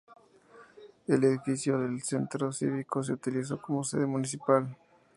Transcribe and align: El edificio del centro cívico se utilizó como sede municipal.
El 1.05 1.23
edificio 1.25 1.77
del 1.77 2.01
centro 2.01 2.51
cívico 2.51 3.03
se 3.03 3.13
utilizó 3.13 3.61
como 3.61 3.83
sede 3.83 4.07
municipal. 4.07 4.75